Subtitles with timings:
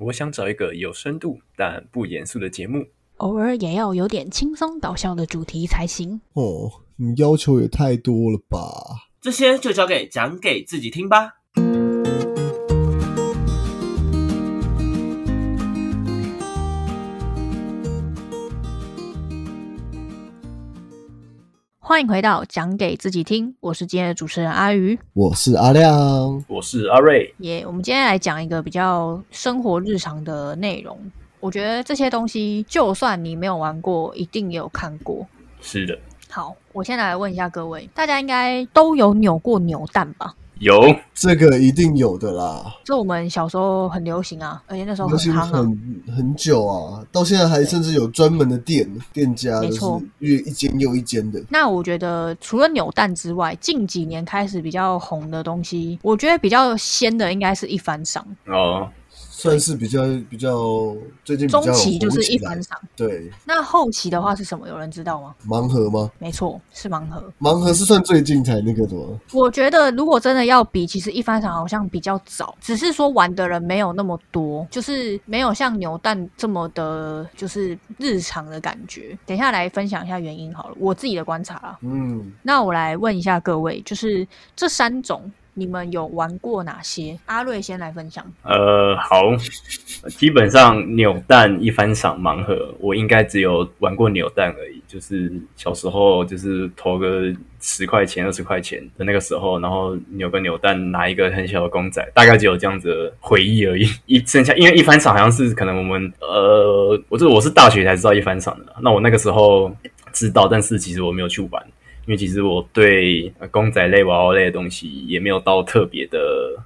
[0.00, 2.86] 我想找一个有深度但不严肃的节目，
[3.18, 6.20] 偶尔也要有点轻松搞笑的主题才行。
[6.32, 8.58] 哦，你要求也太多了吧？
[9.20, 11.39] 这些就交给讲给自己听吧。
[21.90, 24.96] 欢迎回到讲给自己听，我是今天的主持人阿鱼。
[25.12, 25.92] 我是阿亮，
[26.46, 27.34] 我是阿瑞。
[27.38, 30.96] 耶、我们今天来讲一个比较生活日常的内容。
[31.40, 35.26] 我觉得这些东西，就算你没有玩过，一定也有看过。
[35.60, 40.32] 是的，好，我先来问一下各位，大家应该都有扭过扭蛋吧？
[40.60, 40.80] 有。
[41.12, 45.52] 这个一定有的啦，这我们小时候很流行啊，而且那时候流行很。
[45.52, 50.02] 很很久啊，到现在还甚至有专门的店店家，就是没错。
[50.20, 51.38] 越一间又一间的。
[51.50, 58.88] 那我觉得除了扭蛋之外，近几年开始比较红的东西，我觉得比较鲜的应该是一番赏，哦，
[59.40, 60.94] 算是比较比较
[61.24, 62.78] 最近中期就是一番赏。
[62.94, 64.68] 对那后期的话是什么？
[64.68, 65.34] 有人知道吗？
[65.48, 66.10] 盲盒吗？
[66.18, 67.32] 没错，是盲盒。
[67.38, 69.18] 盲盒是算最近才那个的吗？
[69.32, 79.18] 我觉得如果真的要比，其实一番赏好像比较早，只是说玩的人没有那么多，就是没有像牛蛋这么的，就是日常的感觉。
[79.24, 81.78] 等一下来分享一下原因好了，我自己的观察啦。
[81.80, 87.18] 嗯，那我来问一下各位，就是这三种你们有玩过哪些？
[87.26, 88.24] 阿瑞先来分享。
[88.42, 89.22] 呃，好，
[90.08, 103.86] 基本上扭蛋一番赏盲盒，我应该只有玩过扭蛋而已，就是小时候就是投个十块钱、二十块钱的那个时候，然后扭个扭蛋，拿一个很小的公仔，大概只有这样子回忆而已。
[104.06, 109.74] 一剩下，因为一番赏好像是可能我们呃，我这我是大学才知道一番赏的，那我那个时候
[110.12, 111.62] 知道，但是其实我没有去玩。
[112.10, 116.18] 因为其实我对公仔类、娃娃类的东西也没有到特别的，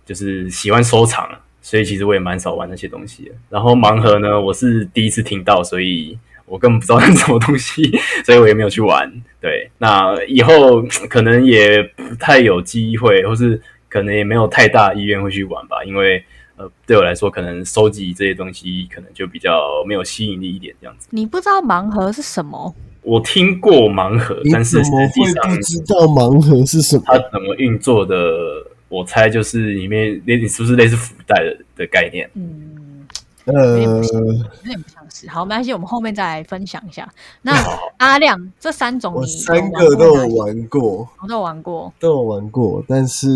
[0.06, 1.28] 就是喜欢收藏，
[1.60, 3.32] 所以其实我也蛮少玩那些东西的。
[3.50, 7.82] 然后盲盒呢，我是第一次听到，所以我根本不知道是什么东西，
[8.24, 9.12] 所以我也没有去玩。
[9.38, 13.60] 对，那以后可能也不太有机会，或是
[13.90, 16.24] 可能也没有太大意愿会去玩吧，因为
[16.56, 21.06] 呃，对我来说，可能收集这些东西可能就比较没有吸引力一点这样子。
[21.10, 22.74] 你不知道盲盒是什么？
[23.04, 27.02] 我听过盲盒，但是实怎么会际上不知道盲盒是什么？
[27.06, 28.16] 它怎么运作的，
[28.88, 32.28] 我猜就是里面类是不是类似福袋的的概念？
[32.34, 33.06] 嗯，
[33.44, 34.02] 呃，有
[34.64, 35.28] 点不像是。
[35.28, 37.06] 好，没关系，我们后面再来分享一下。
[37.42, 37.52] 那
[37.98, 41.92] 阿亮这三种我三个都有玩过我都有玩过。
[42.00, 43.28] 都有玩过，但是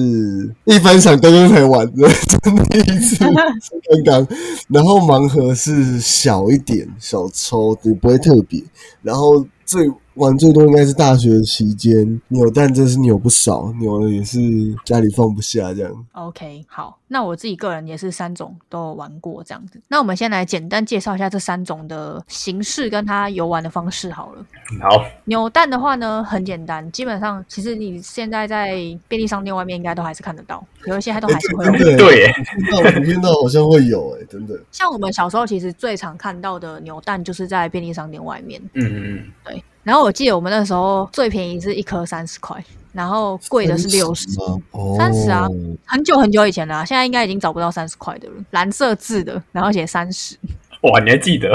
[0.64, 2.08] 一分享刚刚才玩的，
[2.42, 4.26] 真的第一次刚刚。
[4.68, 8.62] 然后盲盒是小一点，小抽，也不会特别。
[9.02, 9.86] 然后最
[10.18, 14.38] 玩最多应该是大学期间，扭蛋真是扭不少，扭的也是
[14.84, 16.06] 家里放不下这样。
[16.12, 19.80] OK，好，那我自己个人也是三种都有玩过这样子。
[19.88, 24.44] 那我们先来简单介绍一下这三种的形式跟它游玩的方式好了。
[24.80, 34.58] 好，扭蛋的话呢，很简单，基本上其实你现在在便利商店外面应该都还是看得到，有一些它都还是会对耶，听到我听到好像会有哎，真的。
[34.72, 38.60] 像我们小时候其实最常看到的扭蛋就是在便利商店外面。
[38.74, 42.62] 嗯嗯嗯，对，然后我记得我们那时候最便宜是一颗三十块，
[42.92, 44.28] 然后贵的是六十。
[44.72, 45.48] 哦，三十啊
[45.86, 48.34] 很久很久以前了啊、现在应该已经找不到三十块的了。
[48.50, 50.36] 蓝色字的，然后写三十，
[50.82, 51.48] 哇，你还记得？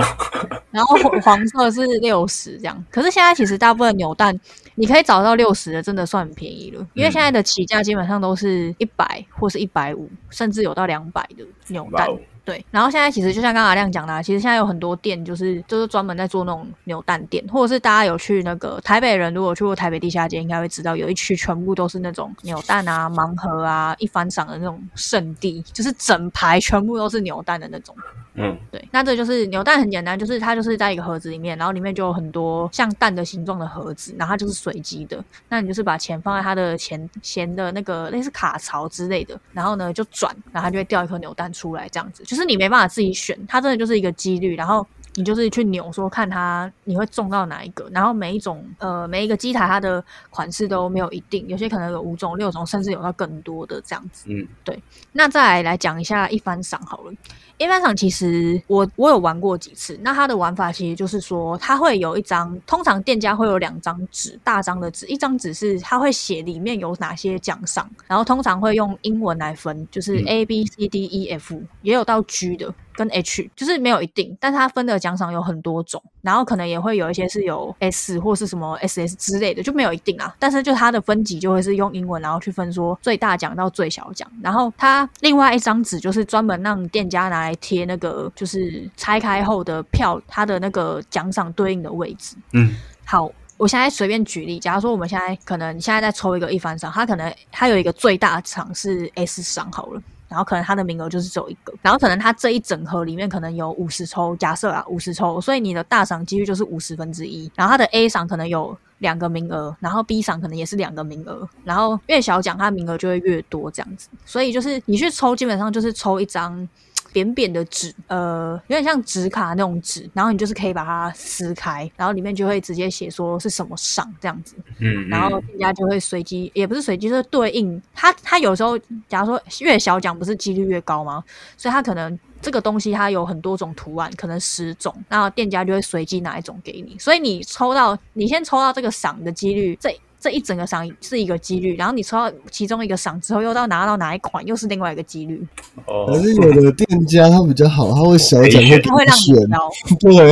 [0.72, 2.84] 然后黄黄色是六十这样。
[2.90, 4.36] 可是现在其实大部分扭蛋
[4.74, 12.08] 你可以找到六十的，真的算很便宜了，因为现在的起价基本上都是一百或是一百五，甚至有到两百的扭蛋。
[12.46, 27.96] 对，然后现在其实就像刚刚阿亮讲的、啊，其实现在有很多店就是就是专门在做那种扭蛋店，或者是大家有去那个台北人如果去过台北地下街，应该会知道有一区全部都是那种扭蛋啊、盲盒啊、一翻赏的那种圣地，就是整排全部都是扭蛋的那种。
[28.36, 44.86] 嗯，对，那这就是扭蛋很简单，就是它就是在一个盒子里面，然后里面就有很多像蛋的形状的盒子，然后它就是随机的，那你就是把钱放在它的钱钱的那个类似卡槽之类的，然后呢就转，然后它就会掉一颗扭蛋出来，这样子，就是你没办法自己选，它真的就是一个几率，然后。
[45.16, 54.26] 你就是去扭说看它你会中到哪一个，然后每一种呃每一个机台它的款式都没有一定，有些可能有五种、六种，甚至有到更多的这样子。
[54.28, 54.82] 嗯，对
[55.12, 57.14] 那再来来讲一下一番赏好了。
[57.58, 76.04] 一般赏其实我我有玩过几次，那它的玩法其实就是说，它会有一张，通常店家会有两张纸，大张的纸，一张纸是它会写里面有哪些奖赏，然后通常会用英文来分，就是嗯 A B C D E F，也有到 G 的跟 H，就是没有一定，但是它分的奖赏有很多种。
[76.24, 80.34] 然后可能也会有一些是有 S 或是什么 SS 之类的，就没有一定啊。
[80.40, 84.26] 但是就它的分级就会是用英文，然后去分说最大奖到最小奖。
[84.42, 92.38] 然后它另外一张纸就是专门让店家拿来贴那个，就是拆开后的票，它的那个奖赏对应的位置。
[92.54, 92.74] 嗯，
[93.06, 100.02] 好，我现在随便举例，假如说我们现在可能现在在抽一个一番赏，它可能它有一个最大奖是 S 赏好了。
[100.34, 107.52] 然后可能他的名额就是只有一个，然后可能他这一整盒里面可能有五十抽，假设啊五十抽，所以你的大赏几率就是五十分之一。
[107.56, 114.10] 然后他的 A 赏可能有两个名额，然后 B 赏可能也是两个名额，然后越小奖它名额就会越多这样子。
[114.26, 116.68] 所以就是你去抽，基本上就是抽一张。
[117.14, 128.78] 扁扁的纸，呃，有点像纸卡那种纸，然后你就是可以把它撕开，然后里面就会直接写说是什么赏这样子，嗯，然后店家就会随机，也不是随机，就是对应他他有时候，
[129.08, 131.24] 假如说越小奖不是几率越高吗？
[131.56, 136.98] 所以他可能这个东西它有很多种图案，可能十种，然后店家就会随机拿一种给你。
[137.00, 145.46] 所以你抽到，你先抽到这个赏的几率，这这一整个赏是一个几率，然后你抽到其中一个赏之后，又到拿到哪一款，又是另外一个几率。
[145.86, 150.24] 哦可，是有的店家他比较好，他会小奖会给它会让你选，挑， 对，对，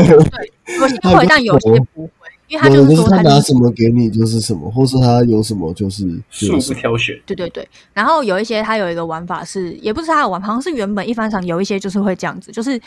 [0.79, 6.73] 有些会，但有些不会，因为他就是就是说他他拿什么给你就是什么，或是他有什么就是数不。
[6.73, 12.79] 挑选，对对对，然后有一些他有一个玩法是，也不是他的玩法，好像是原本一番赏有一些就是会这样子，就是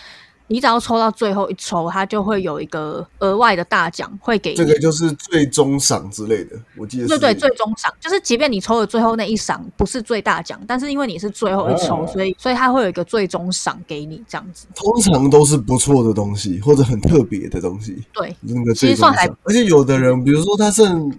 [0.47, 4.57] 你只要抽到最后一抽，它就会有一个额外的大奖会给你。
[4.57, 14.67] 这个就是最终赏之类的，我记得是对对，最终赏就是，即便你抽的最后那一赏不是最大奖，但是因为你是最后一抽，哦所以所以它会有一个最终赏给你这样子。
[14.75, 18.05] 通常都是不错的东西，或者很特别的东西。
[18.13, 21.11] 对，那个其最终实算还赏，而且有的人，比如说他剩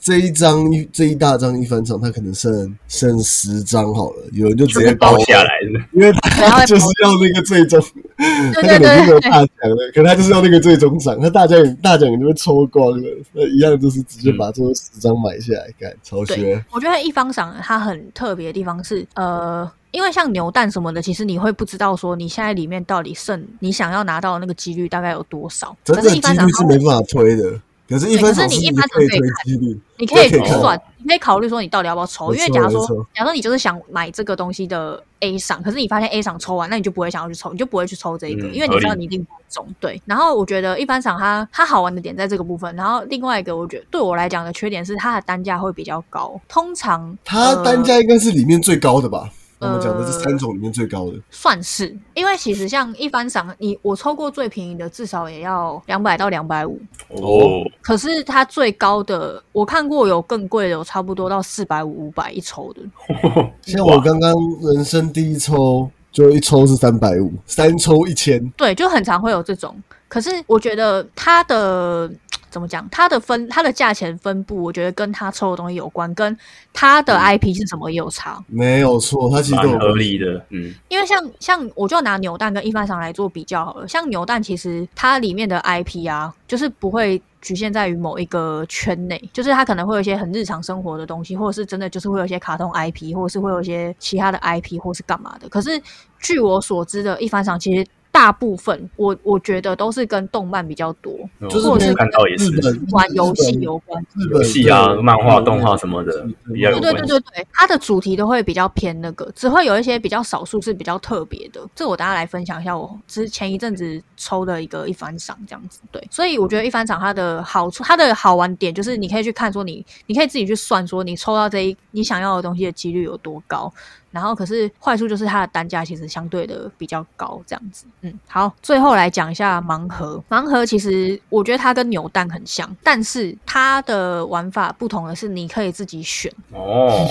[0.00, 7.82] 这一张一这一大张一翻场，他可能剩剩十张好了，有人就直接包下来了，因为他就是要那个最终，
[8.54, 25.76] 他对对可能是没有对大奖的，可他就是要那个最终赏，那大奖大奖就会抽光了，那一样就是直接把最后十张买下来，干超对缺。，我觉得一方赏它很特别的地方是，呃，因为像牛蛋什么的，其实你会不知道说你现在里面到底剩你想要拿到的那个几率大概有多少。
[25.84, 27.52] 真一般赏率是没办法推的，
[27.88, 39.66] 可是可是你一你般赏可以可以推几率，你可以可以看算，你可以考虑说你到底要不要抽，因为假如说，假如说你就是想买这个东西的 A 赏，可是你发现 A 赏抽完，那你就不会想要去抽，你就不会去抽这一个，嗯因为你知道你一定不会中。
[39.80, 49.30] 对，然后我觉得一般赏它它好玩的点在这个部分，然后另外一个我觉得对我来讲的缺点是它的单价会比较高，通常它单呃价应该是里面最高的吧？
[49.58, 51.14] 我们讲的呃是三种里面最高的。
[51.30, 62.82] 算是，因为其实像一番赏，你我抽过最便宜的至少也要两百到两百五，哦，可是它最高的我看过有更贵的，有差不多到四百五、五百一抽的。
[63.62, 64.32] 像我刚刚
[64.62, 68.48] 人生第一抽，就一抽是三百五，三抽一千。
[68.50, 69.74] 对，就很常会有这种。
[70.08, 72.10] 可是我觉得它的
[72.50, 76.34] 怎么讲，它的分它的价钱分布，我觉得跟它抽的东西有关，跟
[76.72, 78.42] 它的 IP 是什么也有差。
[78.46, 79.98] 没有错，它其实都蛮合。
[79.98, 95.48] 理的，嗯，因为像像我就拿扭蛋跟一番赏来做比较好了，像扭蛋其实它里面的 IP 啊，就是不会局限在于某一个圈内，就是它可能会有一些很日常生活的东西，或者是真的就是会有一些卡通 IP，或者是会有一些其他的 IP 或是干嘛的。
[95.48, 95.82] 可是
[96.20, 97.84] 据我所知的一番赏，其实
[98.18, 101.16] 大部分我我觉得都是跟动漫比较多，
[101.48, 104.04] 就是或者是看到也是日本玩游戏有关。
[104.32, 111.60] 游戏啊漫画动画什么的比较有对对对对，它的主题都会比较偏那个，只会有一些比较少数是比较特别的。
[111.76, 115.80] 这我大家来分享一下，我之前一阵子抽的一个一番赏这样子。
[115.92, 123.72] 对，所以我觉得一番赏它的好处，它的好玩点就是你可以去看说你，你可以自己去算说你抽到这一你想要的东西的几率有多高。
[124.10, 127.84] 然后，可是坏处就是它的单价其实相对的比较高，这样子。
[128.00, 130.22] 嗯，好，最后来讲一下盲盒。
[130.28, 136.32] 盲盒其实我觉得它跟扭蛋很像，但是它的玩法不同的是，你可以自己选。
[136.52, 137.06] 哦，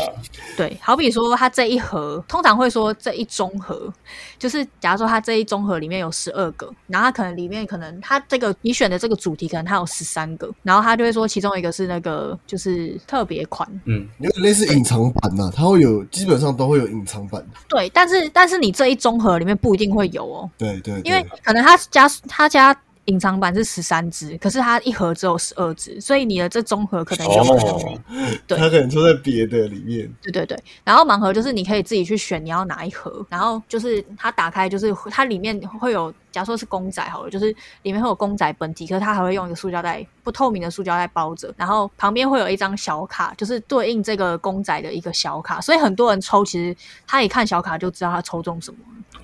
[0.55, 3.91] 对，好比说它这一盒，通常会说这一综合，
[4.39, 17.45] 就是假如说它这一综合里面有十二个，然后它可能里面可能它这个你选的这个主题可能它有十三个，然后它就会说其中一个是那个就是特别款，嗯，有点类似隐藏版呐、它会有基本上都会有隐藏版。
[17.69, 22.75] 对，但是但是你这一综合里面不一定会有哦，对对对，因为可能他加他加
[23.07, 28.01] 隐藏版是十三只，可是它一盒只有十二只，所以你的这综合可能有 可能没哦，
[28.45, 30.09] 对它可能抽在别的里面。
[30.21, 37.45] 对对对，然后盲盒就是你可以自己去选你要哪一盒，然后就是它打开就是它里面会有，假如说是公仔好了，就是
[37.83, 46.75] 里面会有公仔本体，可是它还会用一个塑胶袋不透明的塑胶袋包着，然后旁边会有一张小卡，就是对应这个公仔的一个小卡，所以很多人抽其实
[47.07, 48.79] 他一看小卡就知道他抽中什么。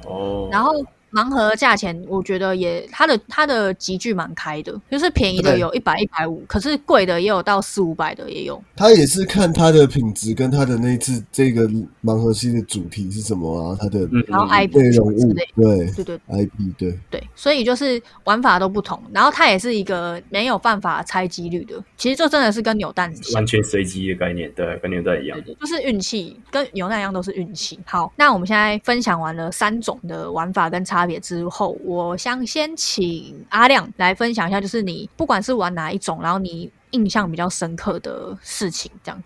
[0.06, 0.72] 哦，然后
[1.14, 8.62] 盲盒价钱，我觉得也它的它的集聚蛮开的，就是便宜的对有一百一百五，可是贵的也有到四五百的也有。
[8.76, 11.70] 它也是看它的品质跟它的那次这个
[12.04, 21.82] 盲盒系的主题是什么啊，它的嗯，然后嗯 IP 内容物对对对 IP 对，对，所以就是玩法都不同，然后它也是一个没有办法猜几率的。
[21.96, 27.80] 其实这真的是跟扭蛋完全随机的概念，对，跟扭蛋一样就是运气，跟扭蛋一样都是运气。
[27.86, 39.22] 好，那我们现在分享完了三种的玩法跟差别之后，我想先请阿亮来分享一下，就是你不管是玩哪一种，然后你印象比较深刻的事情，这样。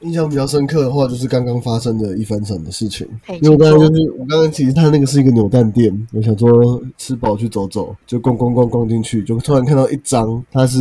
[0.00, 3.38] 印象比较深刻的话，就是刚刚发生的一番赏的事情嘿。
[3.38, 10.78] 因为我刚刚就是我刚刚其实他那个是一个扭蛋店，我想说吃饱去走走，就逛逛逛逛进去，就突然看到一张，它是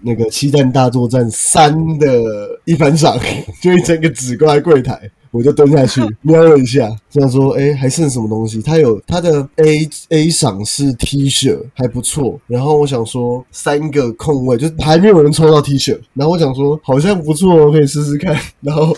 [0.00, 3.16] 那个《七蛋大作战三》的一番赏，
[3.62, 5.10] 就一整个纸挂在柜台。
[5.30, 8.60] 我就蹲下去瞄了一下，这样说，哎、还剩什么东西？
[8.60, 12.38] 它有它的 A A 赏是 T 恤，还不错。
[12.46, 15.98] 然后我想说，三个空位，就是还没有人抽到 T 恤。
[16.12, 18.36] 然后我想说，好像不错哦，可以试试看。
[18.60, 18.94] 然后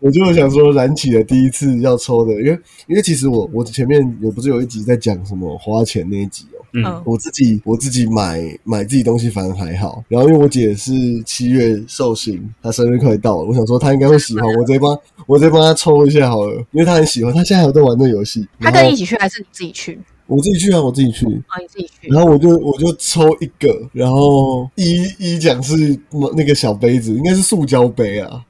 [0.00, 2.58] 我就想说，燃起了第一次要抽的，因为
[2.88, 10.92] 因为其实我我前面有不是有一集在讲什么花钱那一集哦，嗯嗯，我自己我自己买买自己东西反而还好，然后因为我姐是
[11.24, 18.46] 七月寿星，她生日快到了，我想说她应该会喜欢，我直接帮我直接帮她抽一下好了，因为她很喜欢，她现在还有在玩这游戏。
[18.58, 19.98] 他跟你一起去还是你自己去？
[20.26, 21.26] 我自己去啊，我自己去。
[21.48, 22.08] 啊，你自己去。
[22.08, 25.98] 然后我就我就抽一个，然后一一奖是
[26.36, 28.42] 那个小杯子，应该是塑胶杯啊。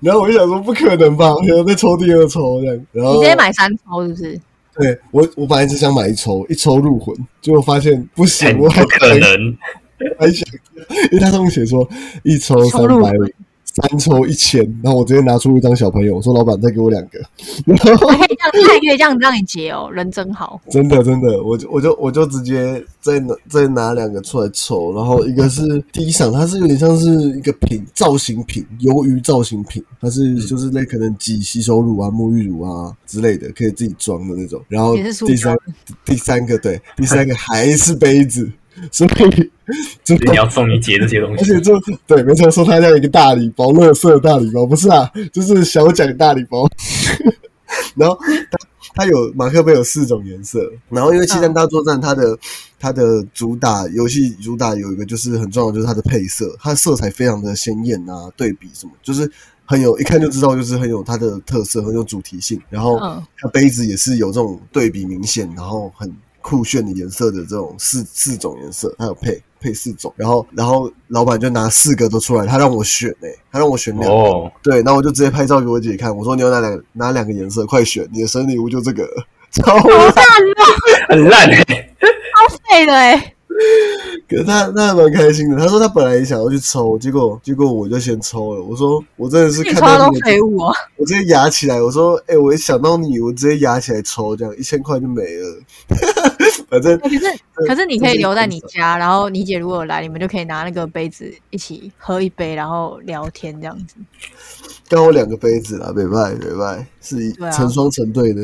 [0.00, 2.86] 然后我就想说不可能吧，我想再抽第二抽这样。
[2.92, 4.40] 然后你直接买三抽是不是？
[4.74, 9.56] 对我我本来只想买一抽，一抽入魂，结果发现不行，我还不可能。
[10.18, 10.44] 还想，
[11.12, 11.88] 因为他上面写说
[12.24, 13.24] 一抽三百五，
[13.74, 17.18] 三抽一千，然后我直接拿出一张小朋友，我说老板再给我两个，
[17.64, 20.60] 然后还可以这样，他还可以这样子让你结哦，人真好。
[20.68, 34.62] 真的真的，我就我就我就直接再拿再拿两个出来抽，然后一个是第一赏，它是有点像是一个品造型品，鱿鱼造型品，它是就是那可能挤洗手乳啊、沐浴乳啊之类的，可以自己装的那种。
[34.68, 34.94] 然后
[35.26, 35.56] 第三
[36.04, 38.50] 第三个对，第三个还是杯子，
[38.90, 39.50] 所以
[40.04, 46.68] 就所以你要送你姐这些东西而且，就对，没错，说他像一个大礼包，乐色大礼包，不是啊，就是小奖大礼包。
[47.96, 48.18] 然后
[48.50, 48.58] 它
[48.94, 52.38] 它有马克杯有四种颜色，然后因为《七战大作战》它的、
[52.78, 59.30] 它的主打游戏主打有一个就是很重要的就是它的配色，它的色彩非常的鲜艳啊，对比什么就是
[59.64, 62.60] 很有一看就知道就是很有它的特色，很有主题性。
[62.68, 79.08] 然后嗯它杯子也是有这种对比明显，然后很酷炫的颜色的这种四四种颜色，它有配配四种，然后然后老板就拿四个都出来，他让我选诶、他让我选两个，哦，对，那我就直接拍照给我姐看，我说你要哪两个拿两个颜色，快选，你的生日礼物就这个，
[79.52, 80.12] 超烂哦，
[81.08, 83.34] 很烂哎、 超废的哎。
[84.28, 90.72] 可是他那还蛮开心的，他说他本来也想要去抽，结果结果我就先抽了，我说我真的是看到你的废物哦。
[90.96, 95.60] 我直接压起来，我说哎、我一想到你，我直接压起来抽，这样一千块就没了，
[96.72, 97.20] 反正可是
[97.68, 103.96] 可是你可以留在你家，然后你姐如果有来，你们就可以拿那个杯子一起喝一杯，然后聊天这样子。
[104.88, 108.42] 刚好两个杯子啦，北拜北拜是一成双成对的。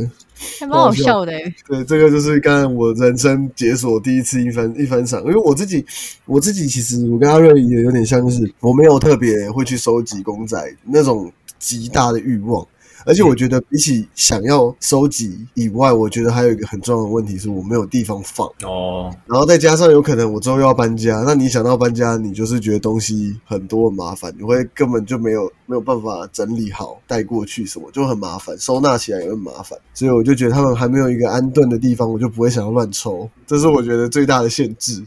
[0.61, 1.55] 还蛮好笑的哎。
[1.67, 5.83] 对，这个就是刚才我人生解锁第一次一番一番赏，因为我自己
[6.27, 12.67] 我自己其实我跟阿瑞也有点像，就是我没有特别会去收集公仔那种极大的欲望。
[13.09, 29.79] 而且我觉得比起想要收集以外，我觉得还有一个很重要的问题是我没有地方放，哦，然后再加上有可能我之后又要搬家，那你想到搬家，你就是觉得东西很多很麻烦，你会根本就没有没有办法整理好带过去什么，就很麻烦，收纳起来也很麻烦。
[29.95, 35.03] 所以我就觉得他们还没有一个安顿的地方，我就不会想要乱抽，这是我觉得最大的限制。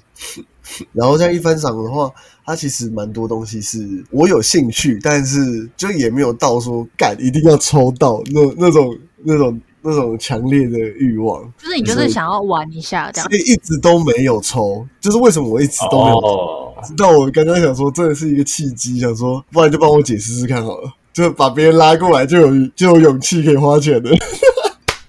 [0.94, 2.12] 然后这样一番赏的话，
[2.46, 11.41] 它其实蛮多东西是我有兴趣，但是就也没有到说干一定要抽到那那种那种那种强烈的欲望。
[11.58, 13.38] 就是你就是想要玩一下这样所。
[13.38, 16.96] 以一直都没有抽，就是为什么我一直都没有抽。
[16.98, 24.10] 到我刚刚想说，真的是一个契机，想说，不然就帮我解释试看好了，就把别人拉过来，就有就有勇气可以花钱的，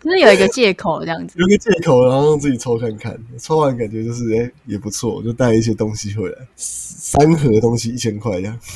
[0.02, 1.38] 就是有一个借口这样子。
[1.38, 8.58] 有个借口，然后让自己抽看看，抽完感觉就是哎、也不错，就带一些东西回来，三盒东西一千块这样。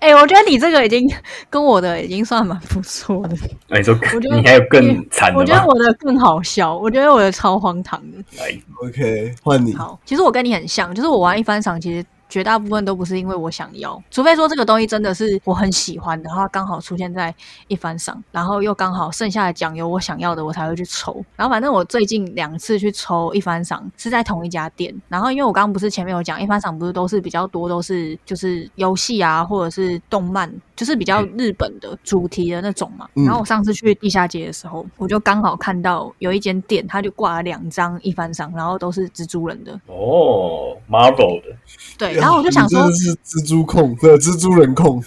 [0.00, 1.08] 哎、我觉得你这个已经
[1.48, 3.36] 跟我的已经算蛮不错的。
[3.70, 5.66] 哎你说我觉得你还有更惨的我觉得吗？
[5.68, 8.18] 我的更好笑，我觉得我的超荒唐的。
[8.38, 9.72] 来，OK，换你。
[9.74, 17.34] 好，其实我跟你很像，就是我玩一番赏，其实绝大部分都不是因为我想要，除非说这个东西真的是我很喜欢的，然后刚好出现在
[17.68, 21.24] 一番赏，然后又刚好剩下的奖有我想要的，我才会去抽。
[21.36, 33.08] 然后反正我最近两次去抽一番赏是在同一家店，然后因为我刚刚不是前面有讲一番赏不是都是比较多都是就是游戏啊或者是动漫，就是比较日本的主题的那种嘛。
[33.14, 33.24] 嗯。
[33.24, 39.72] 然后我上次去地下街的时候，我就刚好看到有一间店，它就挂了两张一番赏，然后都是蜘蛛人的。
[39.86, 41.56] 哦，Marvel 的，
[41.98, 45.02] 对，然后我就想说真，的是蜘蛛控，对，蜘蛛人控，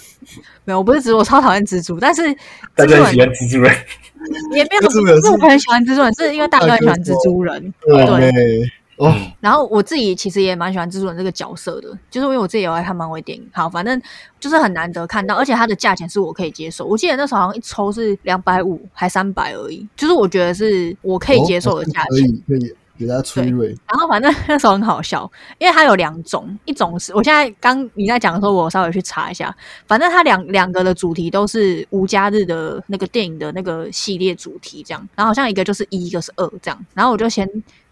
[0.66, 2.24] 没有，我不是蜘蛛，我超讨厌蜘蛛，但是
[2.76, 3.76] 大家很喜蜘蛛人欢蜘蛛人，
[4.56, 5.00] 也没有， 不是
[5.32, 7.74] 我很喜欢蜘蛛人，是因为大哥很喜欢蜘蛛人。
[7.82, 13.50] 对哦，然后我自己其实也蛮喜欢蜘蛛人这个角色的，就是因为我自己有爱看漫威电影。
[13.54, 14.02] 好，反正
[14.40, 16.86] 就是很难得看到，而且它的价钱是我可以接受。
[16.86, 22.30] 我记得那时候好像一抽是两百五还三百而已，就是我觉得是我可以接受的价可钱。
[22.30, 29.56] 以可以给他催蕊，然后反正那时候很好笑，因为它有两种，一种是我现在刚你在讲的时候，我稍微去查一下，
[29.88, 37.50] 反正它两两个的主题都是无家日的那个电影的那个系列主题这样，然后好像一个就是一，一个是二这样，然后我就先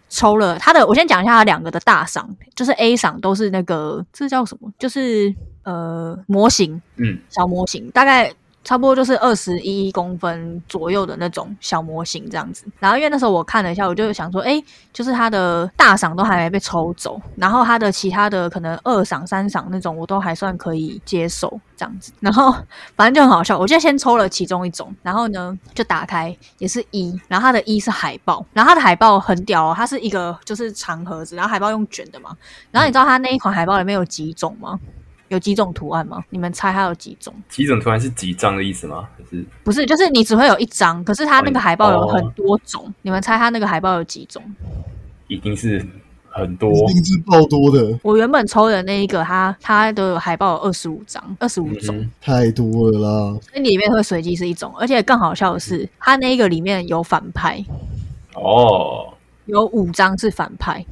[0.08, 5.34] 抽了他的，我先讲一下他两个的大赏，就是 A 赏都是那个这叫什么，就是
[5.64, 8.32] 呃模型，嗯，小模型，大概
[8.64, 12.66] 差不多就是二十一公分左右的那种小模型这样子。
[12.78, 14.62] 然后因为那时候我看了一下，我就想说，哎，
[14.92, 22.12] 就是它的大赏都还没被抽走，然后它的其他的可能二赏、三赏那种，我都还算可以接受这样子。
[22.20, 22.54] 然后
[22.94, 32.36] 反正就很好笑，我就先抽了其中一种，然后呢就打开也是一，然后它的一是海报，然后它的海报很屌哦，它是一个就是长盒子，然后海报用卷的嘛。
[32.70, 34.78] 然后你知道它那一款海报里面有几种吗？
[35.28, 36.24] 有几种图案吗？
[36.30, 37.32] 你们猜它有几种？
[37.48, 39.08] 几种图案是几张的意思吗？
[39.16, 42.92] 还是不是，就是你只会有一张，可是它那个海报有哦很多种。
[43.02, 44.42] 你们猜它那个海报有几种？
[45.26, 45.86] 一定是
[46.30, 46.70] 很多？
[46.90, 57.62] 一定是爆多的，我原本抽的那一个，它它的海报有二十五张，二十五种，嗯太多了啦，所以里面会随机是一种，而且更好笑的是，它那一个里面有反派，
[58.34, 59.12] 哦，
[59.44, 60.82] 有五张是反派。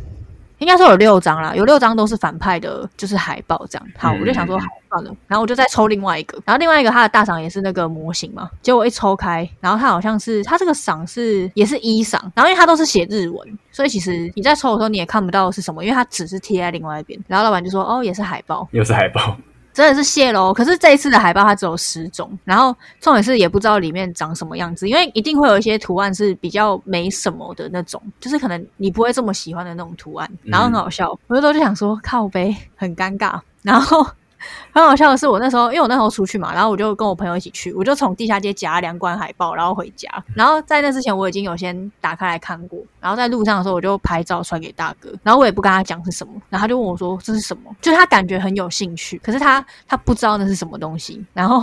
[0.58, 3.88] 应该说有六张啦，有六张都是反派的，就是海报这样。
[3.98, 17.18] 好，嗯我就想说好算了，然后我就再抽另外一个，然后另外一个它的大赏也是那个模型嘛，结果一抽开，然后它好像是它这个赏是也是一赏，然后因为它都是写日文，所以其实你在抽的时候你也看不到是什么，因为它只是贴在另外一边。
[17.28, 19.36] 然后老板就说哦也是海报，又是海报，
[19.76, 20.54] 真的是谢喽。
[20.54, 31.10] 可是这一次的海报它只有十种，然后重点是也不知道里面长什么样子，因为一定会有一些图案是比较没什么的那种，就是可能你不会这么喜欢的那种图案，然后很好笑。
[31.26, 34.06] 我那时候就想说靠背很尴尬，然后。
[34.72, 40.08] 很好笑的是，我那时候因为我那时候出去嘛，然后我就跟我朋友一起去，我就从地下街夹两罐海报，然后回家。
[40.34, 51.24] 然后在那之前，我已经有先打开来看过，然后在路上的时候我就拍照传给大哥，然后我也不跟他讲是什么，然后他就问我说这是什么，就他感觉很有兴趣，可是他他不知道那是什么东西。
[51.32, 51.62] 然后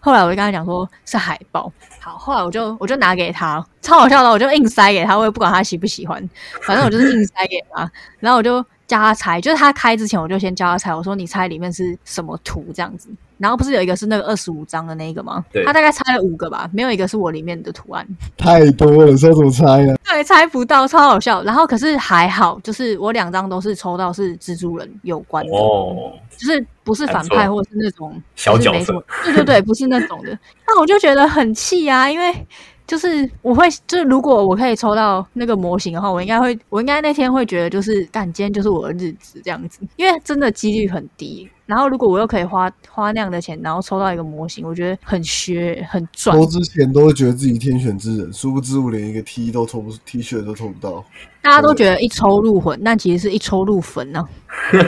[0.00, 6.22] 后来我就跟他讲说是海报，好，后来我就我就拿给他，超好笑的，我就硬塞给他，我也不管他喜不喜欢，
[6.62, 13.08] 反正我就是硬塞给他，然后我就叫他猜，就是他开之前我就先叫他猜，我说你猜里面是什么图这样子。
[13.38, 15.42] 然后不是有一个是那个二十五张的那一个吗？
[15.50, 18.06] 对他大概猜了五个吧，没有一个是我里面的图案。
[18.36, 19.96] 太多了，知道怎么猜啊？
[20.04, 21.42] 对，猜不到，超好笑。
[21.42, 30.38] 然后可是还好，就是我两张都是抽到是蜘蛛人有关的，哦，就是不是反派或者是那种小角色对对对，不是那种的。
[30.66, 32.46] 那我就觉得很气啊，因为
[32.92, 33.08] 就是
[33.40, 41.48] 我会，就是如果我可以抽到那个模型的话，我应该会，我应该那天会觉得就是，干，今天就是我的日子这样子，因为真的几率很低。
[41.64, 46.36] 然后如果我又可以花花那样的钱，然后抽到一个模型，我觉得很削很赚。
[46.36, 51.02] 抽之前都会觉得自己天选之人，殊不知我连一个 T 都抽不，T 恤都抽不到。
[51.40, 54.22] 大家都觉得一抽入魂，但其实是一抽入坟呢、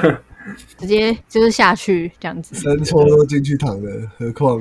[0.76, 2.54] 直接就是下去这样子。
[2.54, 4.60] 三抽都进去躺了，何况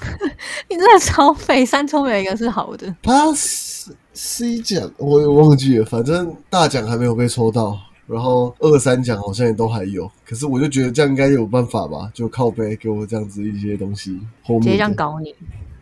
[0.68, 2.94] 你真的超废，三抽没有一个是好的。
[3.02, 10.10] 他 C C 奖我也忘记了，反正大奖还没有被抽到，然后二三奖好像也都还有。
[10.26, 15.34] 可是我就觉得这样应该有办法吧，就靠背给我这样子一些东西，后直接这样搞你。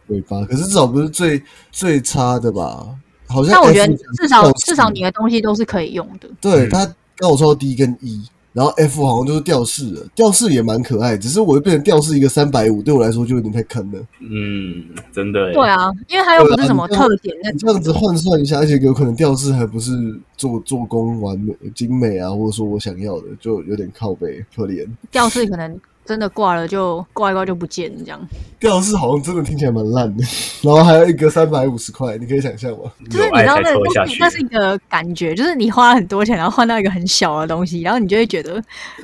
[0.08, 0.44] 尾巴。
[0.44, 2.88] 可是至少不是最最差的吧？
[3.28, 6.28] 好像但我觉得至少至少你的东西都是可以用的。
[6.40, 6.84] 对嗯他
[7.16, 13.98] 刚好抽到 D 跟 E，然后 F 好像就是吊饰了，吊饰也蛮可爱，只是我又变成吊饰一个三百五，对我来说就有点太坑了。
[14.20, 24.86] 嗯，真的耶，对啊，因为它又不是什么特点那你这样子换算一下，而且有可能吊饰还不是做做工完美精美啊，或者说我想要的，就有点靠背，可怜。
[25.10, 28.20] 吊饰可能真的挂了就挂一挂就不见了这样。
[28.58, 30.24] 吊饰好像真的听起来蛮烂的，
[30.62, 32.90] 然后还有一个三百五十块，你可以想象吗？
[33.10, 34.30] 就是你知道那那是那。
[34.30, 38.62] 是一个感觉，就是你花了很多钱，然后换到一个很小的东西，然后你就会觉得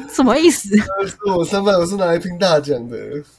[0.08, 0.76] 什么意思？
[1.06, 2.96] 是我三百五是拿来拼大奖的，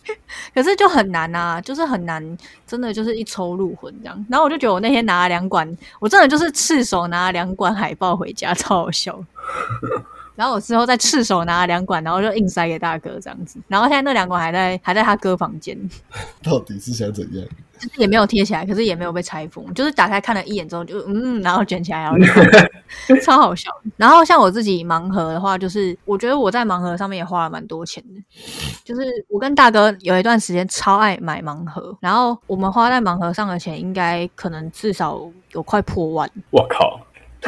[0.54, 4.26] 可是就很难啊，就是很难，真的就是一抽入魂这样。
[4.30, 9.18] 然后我就觉得我那天拿了两管，我真的就是赤手拿了两管海报回家，超好笑。
[10.38, 13.60] 然后我之后再赤手拿了两管，然后就硬塞给大哥这样子。
[13.68, 15.76] 然后现在那两管还在还在他哥房间，
[16.44, 17.44] 到底是想怎样？
[17.80, 22.18] 就是也没有贴起来，可是也没有被拆封，就是打开看了一眼之后就嗯，然后卷起来，然后
[23.08, 23.70] 就 超好笑。
[23.98, 28.24] 然后像我自己盲盒的话，就是我觉得我在盲盒上面也花了蛮多钱的，
[28.84, 35.22] 就是我跟大哥有一段时间超爱买盲盒，然后我们花在盲盒上的钱应该可能至少
[35.52, 36.28] 有快破万。
[36.50, 37.00] 我靠，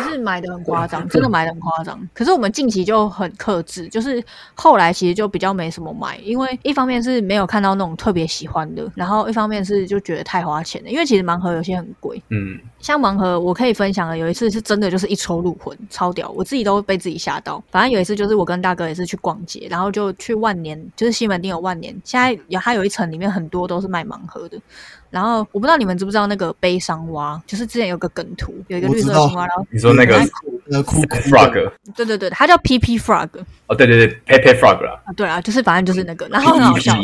[0.03, 1.99] 就是买的很夸张， 真的买的很夸张。
[2.13, 4.23] 可是我们近期就很克制，就是
[4.55, 12.21] 后来其实就比较没什么买，因为一方面是没有看到那种特别喜欢的，然后一方面是就觉得太花钱了，因为其实盲盒有些很贵。
[12.29, 17.63] 嗯，像盲盒，我可以分享的，有一次是真的就是一抽入魂，超屌，我自己都被自己吓到。
[17.69, 24.59] 反正有一次就是我跟大哥也是去逛街，然后就去万年，就是西门町有万年，现在有它有一层里面很多都是卖盲盒的。
[25.09, 30.29] 然后我不知道你们知不知道那个悲伤蛙，就是之前有个梗图，有一个绿色的青蛙，然后你说那个然后
[30.71, 33.29] 要哭哭 frog，对对对，它叫 PP Frog
[33.67, 36.95] 哦，对对对，Pepe Frog 啦，啊，对啊，就是反正就是那个，然后很好笑，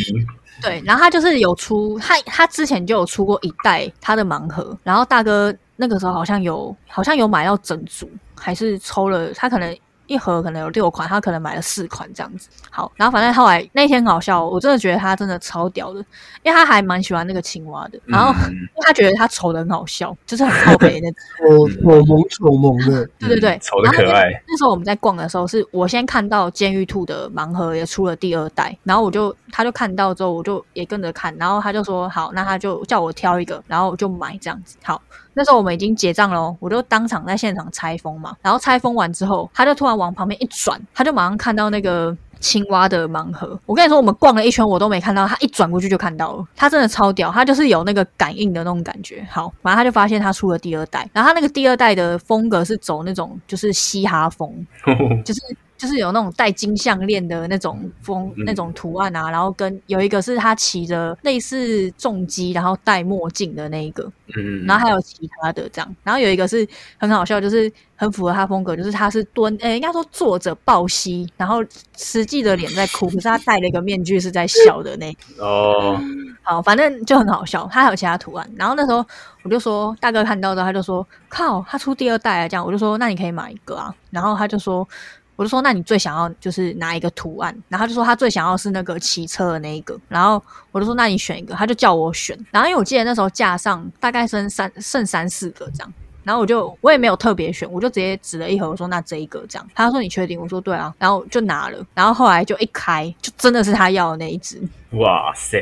[0.61, 9.75] 对，然后他就是有出，他他之前就有出过一袋他的盲盒，然后大哥那个时候好像有好像有买到整组，还是抽了，他可能。
[10.07, 12.49] 一盒可能有六款，他可能买了四款这样子。
[12.69, 15.99] 好，然后反正后来那天很好笑，我真的觉得他真的超屌的，
[16.43, 21.19] 因为他还蛮喜欢那个青蛙的，然后嗯因为他觉得他丑的很好笑，就是很靠北那种。
[21.37, 34.77] 丑丑萌丑萌的，对对对，丑的可爱，那时候我们在逛的时候，是我先看到监狱兔的盲盒也出了第二代，然后我就他就看到之后，我就也跟着看，然后他就说好，那他就叫我挑一个，然后我就买这样子。
[34.83, 35.01] 好，
[35.35, 42.15] 那时候我们已经结账了哦，我就当场在现场拆封嘛，然后拆封完之后，他就突然往旁边一转，他就马上看到那个。
[42.41, 49.25] 青蛙的盲盒，我跟你说，我们逛了一圈，我都没看到，他一转过去就看到了，他真的超屌，他就是有那个感应的那种感觉。
[49.31, 54.53] 好，反正他就发现他出了第二代，然后他那个第二代的风格是走那种就是嘻哈风，
[55.25, 55.41] 就是
[55.77, 64.03] 就是有那种戴金项链的那种风、嗯那种图案啊，然后跟有一个是他骑着类似重机，然后戴墨镜的那一个，
[64.37, 71.63] 嗯，然后还有其他的这样，然后有一个是很好笑，就是很符合他风格，就是他是蹲，呃，应该说坐着抱膝，然后
[71.97, 75.99] 实际的脸在哭，可是他戴了一个面具是在笑的那哦，
[76.43, 77.67] 好，反正就很好笑。
[77.71, 79.05] 他还有其他图案，然后那时候
[79.43, 84.87] 我就说，大哥看到之后，他就说：“靠，他出第二代啊。”这样我就说：“那你可以买一个啊。”然后他就说
[85.35, 89.99] ：“我就说，那你最想要就是哪一个图案？”然后他就说他最想要是那个骑车的那一个。
[90.07, 92.37] 然后我就说：“那你选一个。”他就叫我选。
[92.51, 95.93] 然后因为我记得那时候架上大概剩三剩三四个这样。
[96.23, 99.69] 然后我就我也没有特别选，我就直接指了一盒，我说那这一个这样。
[99.75, 100.41] 他说你确定？
[100.41, 100.91] 我说对啊。
[100.97, 101.85] 然后就拿了。
[101.93, 104.59] 然后后来就一开，就真的是他要的那一只。
[104.93, 105.59] 哇塞，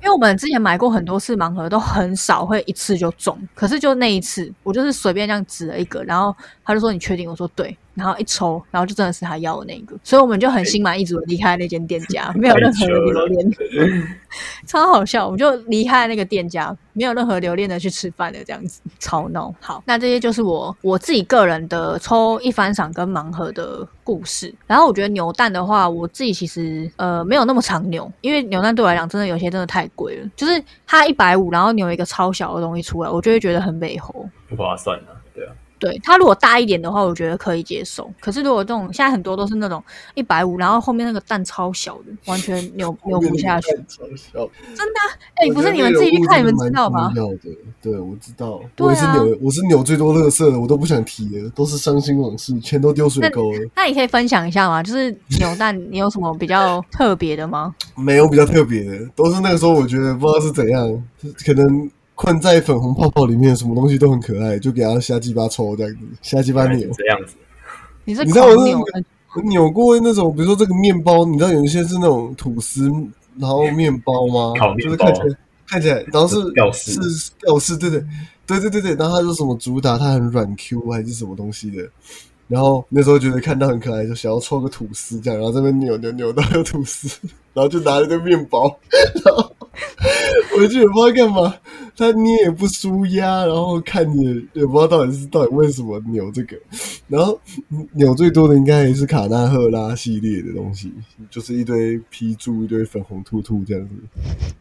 [0.00, 3.38] 因为我们之前买过很多次盲盒，都很少会一次就中。
[3.54, 7.28] 可是就那一次，我就是随便这样指了一个，然后他就说你确定？
[7.28, 13.52] 我说对，然后一抽，然后就真的是他要的那个，所以我们就很心满意足的离开那间店家，没有任何的留恋，
[14.66, 15.26] 超好笑。
[15.26, 19.54] 我们就离开那个店家，没有任何留恋的去吃饭的这样子，超闹。
[19.60, 24.54] 好，那这些就是我我自己个人的抽一番赏跟盲盒的故事。
[24.66, 34.26] 然后我觉得扭蛋的话，我自己其实呃没有那么常扭，因为扭蛋对我来讲真的有些真的太贵了，就是它一百五，然后扭一个超小的东西出来，我就会觉得很美猴。
[34.48, 35.14] 不划算啊，
[35.80, 38.08] 对它如果大一点的话，我觉得可以接受。
[38.20, 39.82] 可是如果这种现在很多都是那种
[40.14, 43.68] 一百五，然后后面那个蛋超小的，完全扭扭不下去。
[43.88, 44.48] 超小。
[44.76, 47.10] 真的啊、哎、不是你们自己去看，你们知道吗？
[47.16, 47.38] 要的，
[47.80, 48.60] 对，我知道。
[48.76, 53.58] 对啊我也是扭，我是扭最多乐色的，我都不想提了，都是伤心往事，全都丢水沟了。
[53.74, 54.82] 那你可以分享一下吗？
[54.82, 57.74] 就是 扭蛋，你有什么比较特别的吗？
[57.96, 61.04] 没有比较特别的，都是那个时候我觉得不知道是怎样，
[61.46, 61.90] 可能
[62.20, 66.86] 困在粉红泡泡里面，什么东西都很可爱，就给它瞎鸡巴抽这样子，瞎鸡巴扭。
[66.92, 67.34] 这样子，
[68.04, 69.04] 你是你知道我是狂扭的，
[69.36, 72.92] 我扭过那种，比如说这个面包，你知道有一些是那种吐司，
[73.38, 74.52] 然后面包吗？
[74.58, 76.50] 烤面包就是看起来看起来，然后是是
[77.40, 78.04] 吊饰，对对
[78.46, 81.88] 对对对对，然后它是什么主打它很软 Q 还是什么东西的，
[82.50, 87.08] 然后那时候觉得看到很可爱，就想要抽个吐司这样，然后这边扭扭扭到有吐司，
[87.54, 88.76] 然后就拿了一个面包，
[89.24, 89.54] 然后
[90.52, 91.54] 我回去也不知道干嘛，
[91.96, 96.56] 他捏也不舒压，然后看也也不知道到底是到底为什么扭这个，
[97.06, 97.38] 然后
[97.92, 100.92] 扭最多的应该也是卡纳赫拉系列的东西，
[101.30, 103.94] 就是一堆批注，一堆粉红兔兔这样子，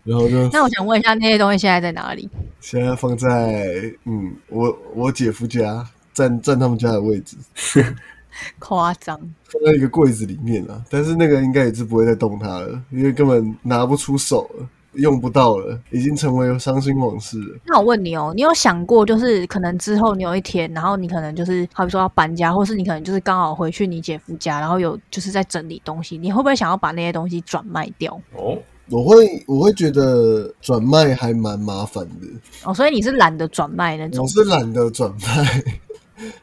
[0.04, 2.30] 然后就，那我想问一下，那些东西现在在哪里？
[2.60, 7.38] 现在放在嗯，我我姐夫家，占占他们家的位置，
[8.60, 10.84] 夸张，放在一个柜子里面啊。
[10.90, 17.58] 但是那个应该也是不会再动它了，因为根本拿不出手了，用不到了，已经成为伤心往事了。
[17.66, 28.14] 那我问你哦，你有想过，就是可能之后你有一天，然后你可能就是好比说要搬家，或是你可能就是刚好回去你姐夫家，然后有就是在整理东西，你会不会想要把那些东西转卖掉？
[28.36, 28.58] 哦，
[28.90, 32.28] 我会我会觉得转卖还蛮麻烦的，
[32.64, 34.30] 哦，所以你是懒得转卖那种我。
[34.30, 35.64] 是懒得转卖，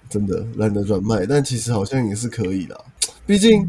[0.09, 2.79] 真的懒得转卖，但其实好像也是可以的，
[3.27, 3.67] 毕竟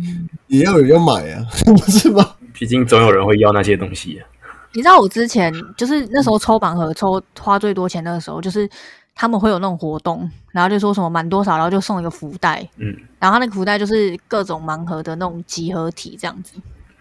[0.48, 2.36] 也要有人要买啊， 不是吗？
[2.54, 4.28] 毕竟总有人会要那些东西啊。
[4.74, 8.70] 你知道我之前就是那时候抽盲盒抽花最多钱那个时候，就是
[9.15, 16.54] 他们会有那种活动，然后就说什么满多少，然后就送一个福袋，嗯，然后那个福袋就是各种盲盒的那种集合体这样子。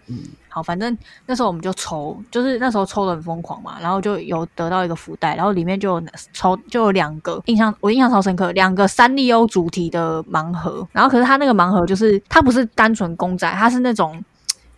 [0.07, 0.17] 嗯，
[0.63, 14.23] 反正那时候我们就抽，就是那时候抽的很疯狂嘛，然后就有得到一个福袋，然后里面就有抽就有两个，印象我印象超深刻，两个三丽鸥主题的盲盒，然后可是它那个盲盒就是它不是单纯公仔，它是那种。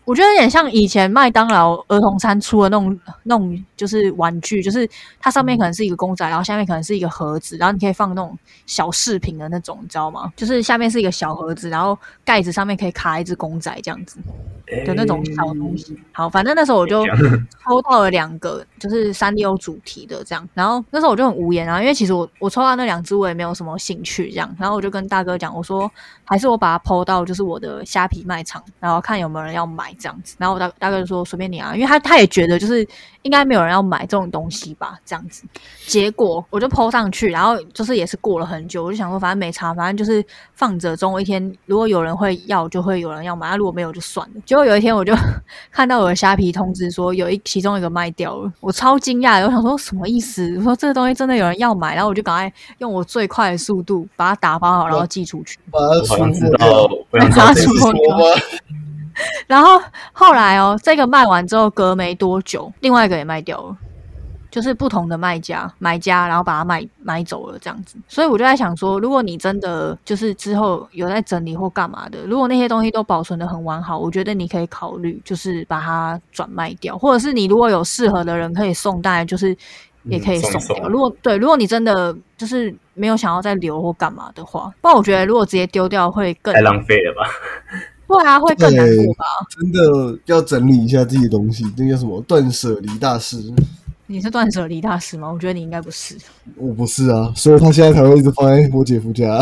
[0.10, 10.34] 我觉得有点像以前麦当劳儿童餐出的那种那种，就是玩具，就是它上面可能是一个公仔，然后下面可能是一个盒子，然后你可以放那种小饰品的那种，你知道吗？
[10.36, 11.96] 就是下面是一个小盒子，然后
[12.26, 14.18] 盖子上面可以卡一只公仔这样子
[14.84, 15.96] 的那种小东西。
[16.12, 17.06] 好，反正那时候我就
[17.64, 25.92] 抽到了两个，就是三 D O 主题的这样，然后那时候我就很无言啊，因为其实我我抽到那两只我也没有什么兴趣这样，然后我就跟大哥讲，我说
[26.26, 32.88] 还是我把它抛到就是我的虾皮卖场，然后看有没有人要买这样子，然后我大大哥就说随便你啊，因为他他也觉得就是
[33.24, 35.44] 应该没有人要买这种东西吧这样子，
[35.86, 44.42] 结果我就抛上去，然后就是也是过了很久，我就想说反正没差，反正就是放着，总有一天如果有人会要，就会有人要买，啊、如果没有就算了。
[44.46, 45.14] 结果有一天我就
[45.72, 50.56] 看到我的虾皮通知说有一其中一个卖掉了，我超惊讶的，我想说什么意思？
[50.58, 55.58] 我说这个东西真的有人要买，然后我就赶快用我最快的速度把它打包好，然后寄出去。
[55.72, 56.18] 把它出货
[56.58, 58.26] 道掉，，我想知道 他这 是出货说吗？
[59.48, 63.78] 然后后来哦，这个卖完之后，隔没多久，另外一个也卖掉了，
[64.52, 67.98] 就是不同的卖家买家，然后把它买买走了这样子。
[68.08, 79.56] 所以我就在想说，如果你真的就是之后有在整理或干嘛的，如果那些东西都保存的很完好，我觉得你可以考虑就是把它转卖掉，或者是你如果有适合的人可以送，当然就是
[80.04, 80.76] 也可以嗯送掉。
[80.78, 87.30] 送如果对，如果你真的就是没有想要再留或干嘛的话，不然我觉得如果直接丢掉会更太浪费了吧？
[88.10, 89.26] 不然，会更难过吧？
[89.48, 93.38] 真的要整理一下自己的东西，那叫什么断舍离大师。
[94.12, 95.32] 你是断舍离大师吗？
[95.32, 96.16] 我觉得你应该不是，
[96.56, 99.40] 我不是啊，所以他现在才会一直放在我姐夫家，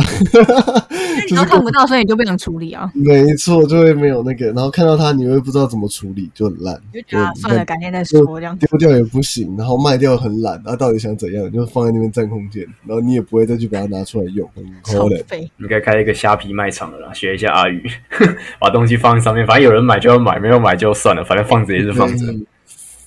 [1.30, 2.92] 你 都看不到，所以你就不想处理啊。
[2.94, 8.58] 没错，就会没有那个，然后看到他你会不知道怎么处理，就很烂，你就觉得啊算了，改天再说这样。
[8.58, 11.50] 丢掉也不行，然后卖掉很懒，他到底想怎样？
[11.50, 15.24] 就放在那边占空间，然后你也不会再去把它拿出来用，很 超可怜。
[15.28, 17.90] 废，应该开一个虾皮卖场了啦，学一下阿宇，
[18.60, 22.46] 把东西放在上面，反正有人买就要买，没有买就算了，反正放着也是放着，嗯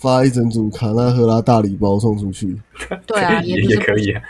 [0.00, 2.58] 发一整组卡纳赫拉大礼包送出去，
[3.06, 4.22] 对啊，也不是也可以啊。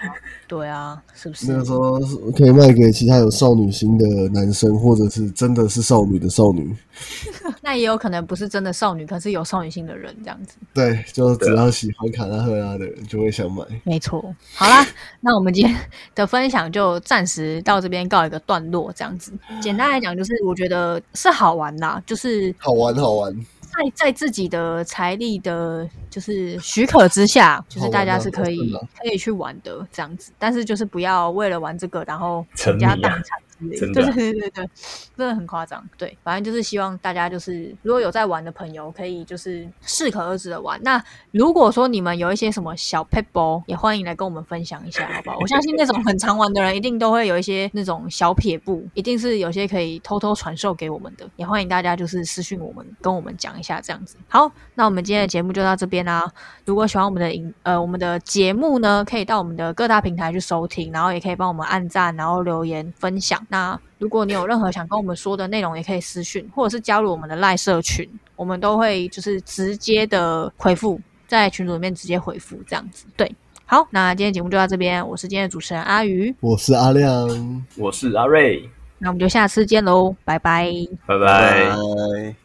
[0.49, 1.59] 对啊，是不是那？
[1.59, 2.01] 个时候
[2.33, 6.75] 可以卖给其他有少女心的男生，或者是真的是少女的少女。
[7.63, 10.57] 那也有可能不是真的少女，可是有少女心的人这样子。
[10.75, 13.65] 对，就只要喜欢卡纳赫拉的人就会想买。
[13.85, 14.35] 没错。
[14.57, 14.85] 好啦，
[15.21, 15.77] 那我们今天
[16.17, 19.33] 的分享就暂时到这边告一个段落，这样子。
[19.63, 23.33] 简单来讲，就是我觉得是好玩啦，就是好玩好玩，
[23.73, 33.39] 在在自己的财力的，就是许可之下，就是大家是可以可以去玩的这样子，但是就是不要为了玩这个，然后倾家荡产
[33.79, 34.71] 真的对对对对对，
[35.17, 35.85] 真的很夸张。
[35.99, 40.81] 对，反正就是希望大家就是如果有在玩的朋友，可以就是适可而止的玩。
[40.83, 45.39] 那如果说你们有一些什么小 p e b l 也欢迎来跟我们分享一下，好不好？
[45.41, 51.29] 我相信那种很常玩的人，一定都会有一些那种小撇步，一定是有些可以偷偷传授给我们的。
[51.37, 54.17] 也欢迎大家就是私讯我们，跟我们讲一下这样子。
[54.29, 56.31] 好，那我们今天的节目就到这边啦。
[56.65, 63.41] 如果喜欢我们的影呃我们的节目呢，可以到我们的各大平台去收听，然后也可以帮我们按赞，然后留言分享。
[63.53, 73.07] 那如果你有任何想跟我们说的内容，也可以私讯或者是加入我们的赖社群，我们都会就是直接的回复，在群组里面直接回复这样子。
[73.17, 73.31] 对，
[73.67, 80.73] 好，那今天节目就到这边，我是今天的主持人阿鱼，我是阿亮，我是阿瑞，那我们就下次见喽，拜拜。
[81.05, 81.69] 拜拜。
[81.69, 82.37] 拜。